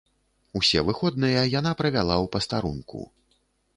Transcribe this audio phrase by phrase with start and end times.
[0.59, 2.99] Усе выходныя яна правяла ў пастарунку.